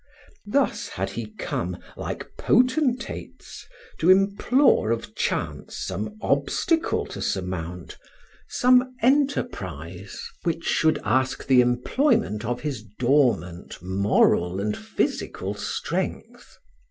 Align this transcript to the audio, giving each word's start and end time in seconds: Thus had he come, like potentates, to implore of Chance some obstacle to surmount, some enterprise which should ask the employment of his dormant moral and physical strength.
Thus 0.47 0.87
had 0.87 1.11
he 1.11 1.27
come, 1.35 1.77
like 1.95 2.35
potentates, 2.35 3.67
to 3.99 4.09
implore 4.09 4.89
of 4.89 5.13
Chance 5.13 5.77
some 5.77 6.17
obstacle 6.23 7.05
to 7.05 7.21
surmount, 7.21 7.99
some 8.49 8.95
enterprise 9.03 10.19
which 10.41 10.63
should 10.63 10.97
ask 11.03 11.45
the 11.45 11.61
employment 11.61 12.43
of 12.43 12.61
his 12.61 12.81
dormant 12.97 13.77
moral 13.79 14.59
and 14.59 14.75
physical 14.75 15.53
strength. 15.53 16.47